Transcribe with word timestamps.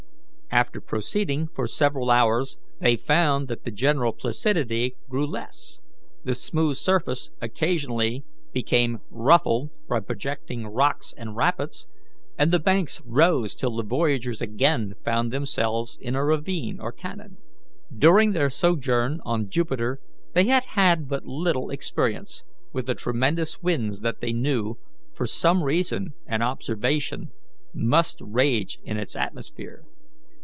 After 0.53 0.81
proceeding 0.81 1.47
for 1.47 1.65
several 1.65 2.11
hours, 2.11 2.57
they 2.81 2.97
found 2.97 3.47
that 3.47 3.63
the 3.63 3.71
general 3.71 4.11
placidity 4.11 4.97
grew 5.07 5.25
less, 5.25 5.79
the 6.25 6.35
smooth 6.35 6.75
surface 6.75 7.31
occasionally 7.41 8.25
became 8.51 8.99
ruffled 9.09 9.69
by 9.87 10.01
projecting 10.01 10.67
rocks 10.67 11.13
and 11.15 11.37
rapids, 11.37 11.87
and 12.37 12.51
the 12.51 12.59
banks 12.59 13.01
rose 13.05 13.55
till 13.55 13.73
the 13.77 13.83
voyagers 13.83 14.41
again 14.41 14.95
found 15.05 15.31
themselves 15.31 15.97
in 16.01 16.15
a 16.17 16.25
ravine 16.25 16.81
or 16.81 16.91
canon. 16.91 17.37
During 17.97 18.33
their 18.33 18.49
sojourn 18.49 19.21
on 19.23 19.47
Jupiter 19.49 20.01
they 20.33 20.47
had 20.47 20.65
had 20.75 21.07
but 21.07 21.25
little 21.25 21.69
experience 21.69 22.43
with 22.73 22.87
the 22.87 22.95
tremendous 22.95 23.61
winds 23.63 24.01
that 24.01 24.19
they 24.19 24.33
knew, 24.33 24.75
from 25.13 25.63
reason 25.63 26.13
and 26.27 26.43
observation, 26.43 27.31
must 27.73 28.17
rage 28.19 28.79
in 28.83 28.97
its 28.97 29.15
atmosphere. 29.15 29.85